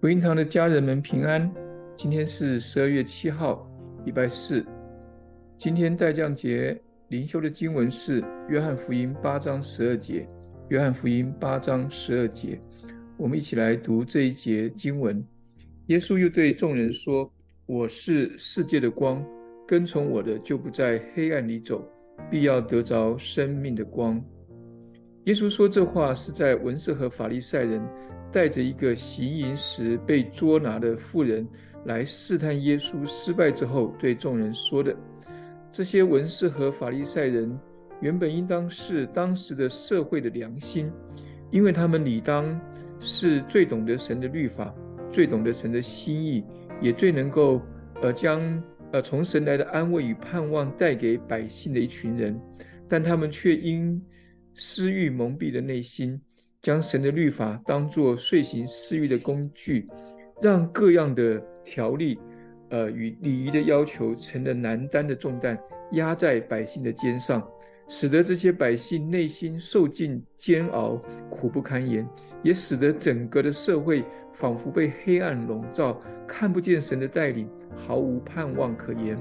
[0.00, 1.52] 福音堂的家人们平安。
[1.94, 3.70] 今天是十二月七号，
[4.06, 4.64] 礼拜四。
[5.58, 6.74] 今天代降节
[7.08, 10.20] 灵修的经文是《约翰福音》八章十二节。
[10.68, 12.58] 《约翰福音》八章十二节，
[13.18, 15.22] 我们一起来读这一节经文。
[15.88, 17.30] 耶稣又对众人说
[17.68, 19.22] ：“我是世界的光，
[19.68, 21.86] 跟从我的就不在黑暗里走，
[22.30, 24.18] 必要得着生命的光。”
[25.24, 27.80] 耶稣说这话是在文士和法利赛人。
[28.32, 31.44] 带着一个行淫时被捉拿的妇人
[31.84, 34.94] 来试探耶稣，失败之后对众人说的。
[35.72, 37.58] 这些文士和法利赛人
[38.00, 40.88] 原本应当是当时的社会的良心，
[41.50, 42.56] 因为他们理当
[43.00, 44.72] 是最懂得神的律法，
[45.10, 46.44] 最懂得神的心意，
[46.80, 47.60] 也最能够
[48.00, 48.40] 呃将
[48.92, 52.40] 呃从神来的安慰与盼望带给百姓的一群人，
[52.88, 54.00] 但他们却因
[54.54, 56.20] 私欲蒙蔽了内心。
[56.62, 59.88] 将神的律法当作遂行私欲的工具，
[60.42, 62.18] 让各样的条例，
[62.68, 65.58] 呃，与礼仪的要求成了难担的重担，
[65.92, 67.42] 压在百姓的肩上，
[67.88, 72.06] 使得这些百姓内心受尽煎熬，苦不堪言，
[72.42, 79.16] 也使得整个的社会仿佛被黑暗笼罩，看不见神的带领，毫无盼望可言。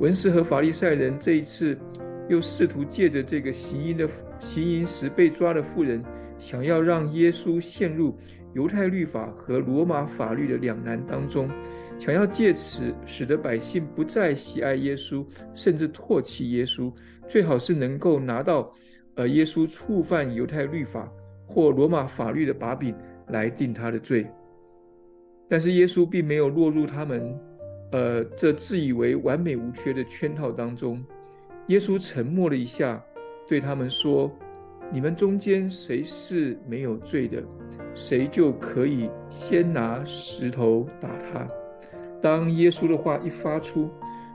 [0.00, 1.78] 文士和法利赛人这一次
[2.28, 4.08] 又试图借着这个行淫的
[4.38, 6.02] 行淫时被抓的妇人。
[6.36, 8.18] 想要让耶稣陷入
[8.54, 11.48] 犹太律法和罗马法律的两难当中，
[11.96, 16.92] 想要借此使得百姓不再喜爱耶稣，甚至唾弃耶稣，
[17.28, 18.70] 最好是能够拿到，
[19.14, 21.10] 呃，耶稣触犯犹太律法
[21.46, 22.92] 或罗马法律的把柄
[23.28, 24.26] 来定他的罪。
[25.48, 27.40] 但是耶稣并没有落入他们，
[27.92, 31.02] 呃，这自以为完美无缺的圈套当中。
[31.68, 33.02] 耶稣沉默了一下，
[33.48, 34.30] 对他们说。
[34.92, 37.42] 你们中间谁是没有罪的，
[37.94, 41.48] 谁就可以先拿石头打他。
[42.20, 43.90] 当耶稣的话一发出，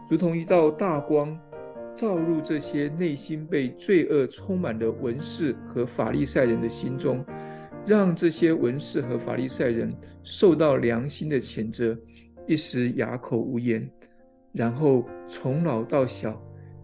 [0.10, 1.40] 如同一道大光，
[1.94, 7.24] 照入这些内心被罪恶充满的文士和法利赛人的心中，
[7.86, 11.96] 让这些文士和法利赛人受到良心的谴责，
[12.48, 13.88] 一时哑口无言，
[14.52, 16.42] 然后从老到小，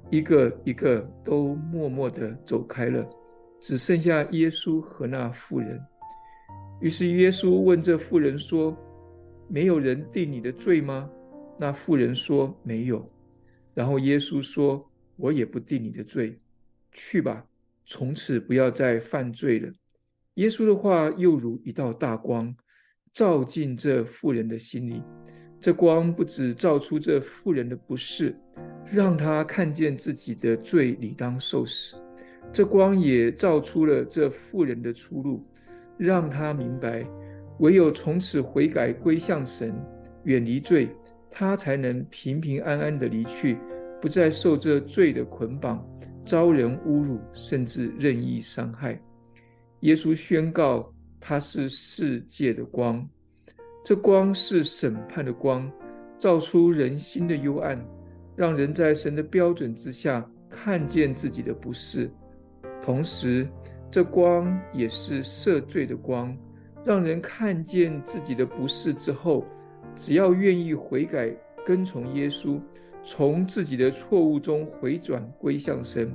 [0.10, 3.08] 一个一个都默默地走开了。
[3.60, 5.82] 只剩下耶稣和那妇人。
[6.82, 8.78] 于是耶稣问这妇人说
[9.48, 11.10] ：“没有人定你的罪吗？”
[11.58, 13.10] 那妇人说：“没有。”
[13.74, 16.38] 然后耶稣说：“我也不定你的罪，
[16.92, 17.44] 去吧，
[17.86, 19.72] 从此不要再犯罪了。”
[20.36, 22.54] 耶稣的话又如一道大光，
[23.14, 25.02] 照进这妇人的心里。
[25.62, 28.36] 这光不止照出这妇人的不是，
[28.92, 31.98] 让他看见自己的罪理当受死。
[32.54, 35.44] 这光也照出了这妇人的出路，
[35.98, 37.06] 让他明白，
[37.60, 39.74] 唯有从此悔改归向神，
[40.24, 40.90] 远离罪，
[41.30, 43.58] 他才能平平安安的离去，
[44.02, 45.86] 不再受这罪的捆绑，
[46.24, 48.98] 遭人侮辱，甚至任意伤害。
[49.82, 53.06] 耶稣宣告，他是世界的光，
[53.84, 55.70] 这光是审判的光，
[56.18, 57.78] 照出人心的幽暗，
[58.36, 62.10] 让人在神的标准之下看见自己的不是。
[62.82, 63.48] 同时，
[63.90, 66.38] 这光也是赦罪的光，
[66.84, 69.46] 让人看见自己的不是之后，
[69.96, 71.34] 只要愿意悔改、
[71.66, 72.60] 跟从耶稣，
[73.04, 76.12] 从自己的错误中回转归向神，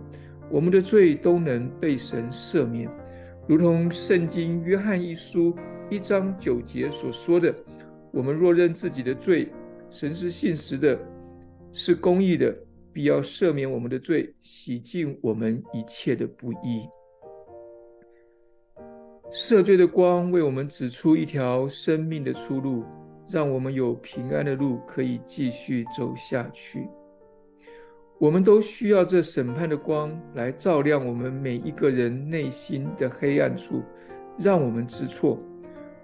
[0.50, 2.88] 我们的罪都能被神赦免。
[3.48, 5.56] 如同圣经约翰一书
[5.88, 7.52] 一章九节所说的
[8.12, 9.48] ：“我们若认自己的罪，
[9.90, 10.96] 神是信实的，
[11.72, 12.54] 是公义的。”
[12.92, 16.88] 必要赦免我们的罪，洗净我们一切的不义。
[19.30, 22.84] 赦罪的光为我们指出一条生命的出路，
[23.30, 26.88] 让我们有平安的路可以继续走下去。
[28.18, 33.84] 我们都需要这审判的光来照亮我们每一个人内心的黑暗处，
[34.36, 35.38] 让我们知错。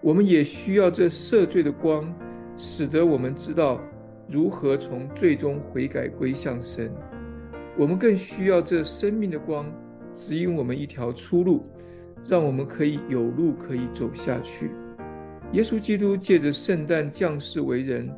[0.00, 2.14] 我们也需要这赦罪的光，
[2.56, 3.80] 使得我们知道。
[4.28, 6.92] 如何从最终悔改归向神？
[7.78, 9.70] 我们更需要这生命的光
[10.14, 11.62] 指引我们一条出路，
[12.24, 14.70] 让我们可以有路可以走下去。
[15.52, 18.10] 耶稣基督借着圣诞降世为人，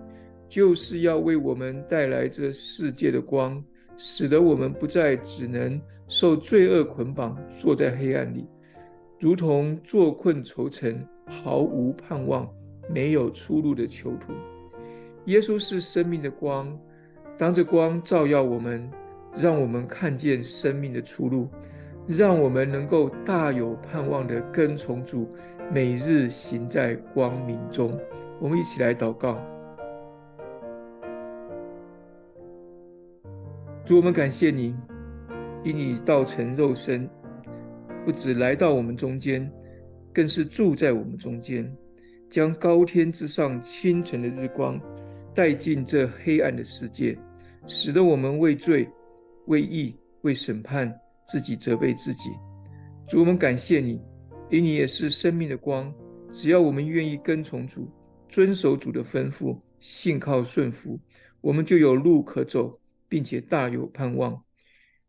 [0.48, 3.62] 就是要为我们带来这世界的光，
[3.96, 8.46] 使得我们不再只能受罪恶捆绑，坐在黑暗里，
[9.18, 12.48] 如同坐困愁城、毫无盼望、
[12.88, 14.32] 没有出路的囚徒。
[15.28, 16.74] 耶稣是生命的光，
[17.36, 18.90] 当着光照耀我们，
[19.36, 21.46] 让我们看见生命的出路，
[22.06, 25.28] 让我们能够大有盼望的跟从主，
[25.70, 27.94] 每日行在光明中。
[28.40, 29.38] 我们一起来祷告。
[33.84, 34.74] 主，我们感谢你，
[35.62, 37.06] 因你道成肉身，
[38.02, 39.46] 不止来到我们中间，
[40.10, 41.70] 更是住在我们中间，
[42.30, 44.80] 将高天之上清晨的日光
[45.38, 47.16] 带进这黑暗的世界，
[47.68, 48.84] 使得我们为罪、
[49.46, 50.92] 为义、为审判
[51.28, 52.28] 自己责备自己。
[53.06, 54.02] 主，我们感谢你，
[54.50, 55.94] 因你也是生命的光。
[56.32, 57.88] 只要我们愿意跟从主，
[58.28, 60.98] 遵守主的吩咐，信靠顺服，
[61.40, 62.76] 我们就有路可走。
[63.10, 64.44] 并且大有盼望。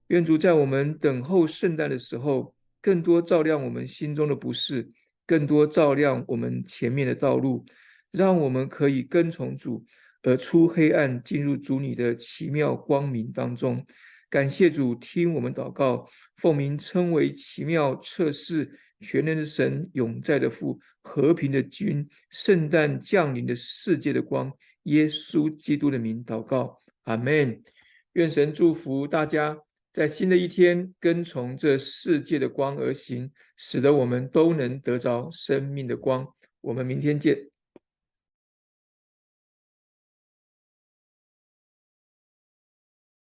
[0.07, 4.89] 愿主在我们等候圣诞的时候，更多照亮我们心中的不适，
[5.25, 7.65] 更多照亮我们前面的道路，
[8.11, 9.83] 让我们可以跟从主，
[10.23, 13.85] 而出黑暗，进入主你的奇妙光明当中。
[14.29, 24.51] 感谢主，听我们祷告，奉名称为奇妙测试全能的神，永在的父，和平的君，圣诞降临的世界的光，
[24.83, 27.63] 耶稣基督的名祷告，阿门。
[28.13, 29.57] 愿神祝福大家，
[29.93, 36.27] 在新的一天跟从这世界的光而行，使得我们都能得着生命的光。
[36.61, 37.58] 我们明天见。